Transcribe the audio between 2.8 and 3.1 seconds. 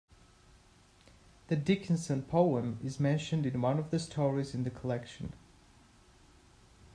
is